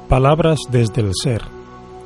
Palabras 0.09 0.59
desde 0.69 1.01
el 1.01 1.11
ser, 1.13 1.41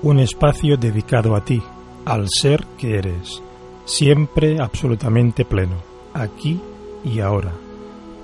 un 0.02 0.20
espacio 0.20 0.78
dedicado 0.78 1.36
a 1.36 1.44
ti, 1.44 1.62
al 2.06 2.28
ser 2.30 2.66
que 2.78 2.98
eres, 2.98 3.42
siempre 3.86 4.62
absolutamente 4.62 5.44
pleno, 5.44 5.76
aquí 6.14 6.62
y 7.04 7.20
ahora. 7.20 7.54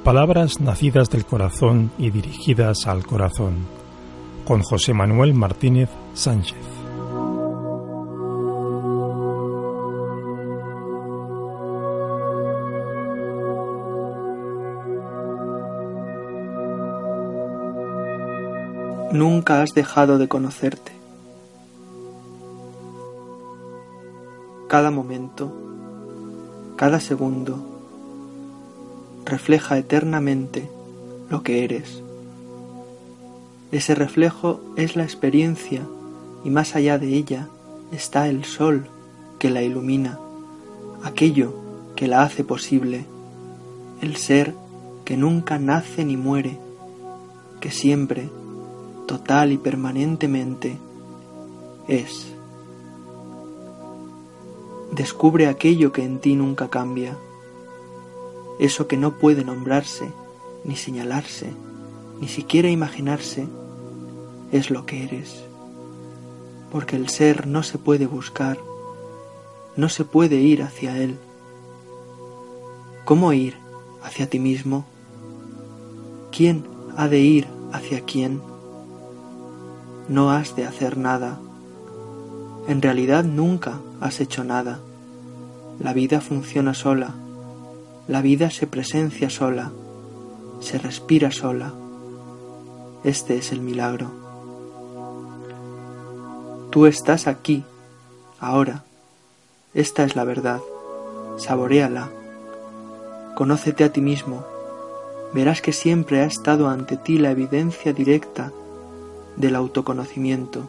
Palabras 0.03 0.61
nacidas 0.61 1.09
del 1.09 1.25
corazón 1.25 1.91
y 1.97 2.11
dirigidas 2.11 2.87
al 2.87 3.05
corazón, 3.05 3.65
con 4.45 4.61
José 4.61 4.93
Manuel 4.93 5.33
Martínez 5.33 5.89
Sánchez. 6.13 6.82
Nunca 19.13 19.61
has 19.61 19.75
dejado 19.75 20.17
de 20.17 20.27
conocerte. 20.27 20.91
Cada 24.67 24.89
momento, 24.89 25.53
cada 26.77 26.99
segundo, 26.99 27.63
refleja 29.23 29.77
eternamente 29.77 30.67
lo 31.29 31.43
que 31.43 31.63
eres. 31.63 32.01
Ese 33.71 33.93
reflejo 33.93 34.61
es 34.77 34.95
la 34.95 35.03
experiencia 35.03 35.83
y 36.43 36.49
más 36.49 36.75
allá 36.75 36.97
de 36.97 37.09
ella 37.09 37.49
está 37.91 38.27
el 38.27 38.45
sol 38.45 38.87
que 39.37 39.51
la 39.51 39.61
ilumina, 39.61 40.17
aquello 41.03 41.53
que 41.95 42.07
la 42.07 42.23
hace 42.23 42.43
posible, 42.43 43.05
el 44.01 44.15
ser 44.15 44.55
que 45.05 45.17
nunca 45.17 45.59
nace 45.59 46.03
ni 46.03 46.17
muere, 46.17 46.57
que 47.59 47.69
siempre 47.69 48.31
total 49.07 49.51
y 49.51 49.57
permanentemente 49.57 50.77
es. 51.87 52.27
Descubre 54.91 55.47
aquello 55.47 55.91
que 55.91 56.03
en 56.03 56.19
ti 56.19 56.35
nunca 56.35 56.69
cambia, 56.69 57.17
eso 58.59 58.87
que 58.87 58.97
no 58.97 59.17
puede 59.17 59.43
nombrarse, 59.43 60.11
ni 60.63 60.75
señalarse, 60.75 61.51
ni 62.21 62.27
siquiera 62.27 62.69
imaginarse, 62.69 63.47
es 64.51 64.69
lo 64.69 64.85
que 64.85 65.03
eres. 65.03 65.43
Porque 66.71 66.95
el 66.95 67.09
ser 67.09 67.47
no 67.47 67.63
se 67.63 67.77
puede 67.77 68.05
buscar, 68.05 68.59
no 69.75 69.89
se 69.89 70.05
puede 70.05 70.35
ir 70.35 70.61
hacia 70.61 70.97
él. 70.97 71.17
¿Cómo 73.05 73.33
ir 73.33 73.55
hacia 74.03 74.29
ti 74.29 74.39
mismo? 74.39 74.85
¿Quién 76.31 76.65
ha 76.95 77.07
de 77.07 77.19
ir 77.19 77.47
hacia 77.71 78.01
quién? 78.01 78.52
No 80.13 80.29
has 80.29 80.55
de 80.55 80.63
hacer 80.63 80.95
nada. 80.95 81.39
En 82.67 82.83
realidad 82.83 83.23
nunca 83.23 83.79
has 83.99 84.21
hecho 84.21 84.43
nada. 84.43 84.79
La 85.79 85.91
vida 85.91 86.21
funciona 86.21 86.75
sola. 86.75 87.15
La 88.07 88.21
vida 88.21 88.51
se 88.51 88.67
presencia 88.67 89.31
sola. 89.31 89.71
Se 90.59 90.77
respira 90.77 91.31
sola. 91.31 91.73
Este 93.03 93.37
es 93.37 93.51
el 93.51 93.61
milagro. 93.61 94.11
Tú 96.69 96.85
estás 96.85 97.25
aquí, 97.25 97.63
ahora. 98.39 98.83
Esta 99.73 100.03
es 100.03 100.15
la 100.15 100.25
verdad. 100.25 100.61
Saboréala. 101.37 102.09
Conócete 103.35 103.83
a 103.83 103.91
ti 103.91 104.01
mismo. 104.01 104.45
Verás 105.33 105.63
que 105.63 105.73
siempre 105.73 106.21
ha 106.21 106.25
estado 106.25 106.69
ante 106.69 106.97
ti 106.97 107.17
la 107.17 107.31
evidencia 107.31 107.93
directa 107.93 108.51
del 109.37 109.55
autoconocimiento. 109.55 110.67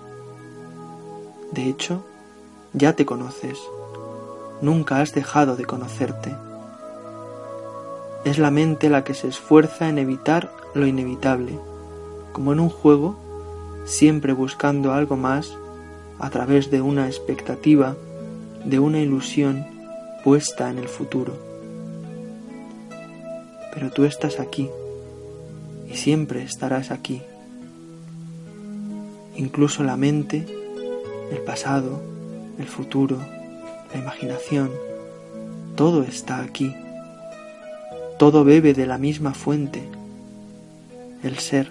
De 1.52 1.68
hecho, 1.68 2.04
ya 2.72 2.94
te 2.94 3.06
conoces, 3.06 3.58
nunca 4.60 5.00
has 5.00 5.12
dejado 5.12 5.56
de 5.56 5.64
conocerte. 5.64 6.34
Es 8.24 8.38
la 8.38 8.50
mente 8.50 8.88
la 8.88 9.04
que 9.04 9.14
se 9.14 9.28
esfuerza 9.28 9.88
en 9.88 9.98
evitar 9.98 10.50
lo 10.74 10.86
inevitable, 10.86 11.58
como 12.32 12.52
en 12.52 12.60
un 12.60 12.70
juego, 12.70 13.16
siempre 13.84 14.32
buscando 14.32 14.92
algo 14.92 15.16
más 15.16 15.56
a 16.18 16.30
través 16.30 16.70
de 16.70 16.80
una 16.80 17.06
expectativa, 17.06 17.96
de 18.64 18.78
una 18.78 18.98
ilusión 19.00 19.66
puesta 20.24 20.70
en 20.70 20.78
el 20.78 20.88
futuro. 20.88 21.34
Pero 23.74 23.90
tú 23.90 24.04
estás 24.04 24.40
aquí 24.40 24.70
y 25.88 25.96
siempre 25.96 26.42
estarás 26.42 26.90
aquí 26.90 27.22
incluso 29.36 29.82
la 29.82 29.96
mente, 29.96 30.46
el 31.30 31.38
pasado, 31.38 32.00
el 32.58 32.66
futuro, 32.66 33.18
la 33.92 34.00
imaginación, 34.00 34.70
todo 35.76 36.02
está 36.02 36.40
aquí. 36.40 36.74
Todo 38.18 38.44
bebe 38.44 38.74
de 38.74 38.86
la 38.86 38.96
misma 38.96 39.34
fuente, 39.34 39.82
el 41.22 41.38
ser. 41.38 41.70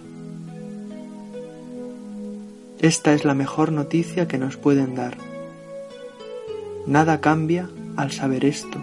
Esta 2.79 3.13
es 3.13 3.23
la 3.23 3.33
mejor 3.33 3.71
noticia 3.71 4.27
que 4.27 4.37
nos 4.37 4.57
pueden 4.57 4.93
dar. 4.93 5.15
Nada 6.85 7.21
cambia 7.21 7.69
al 7.95 8.11
saber 8.11 8.43
esto, 8.43 8.77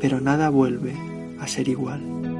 pero 0.00 0.20
nada 0.22 0.48
vuelve 0.48 0.94
a 1.38 1.46
ser 1.46 1.68
igual. 1.68 2.35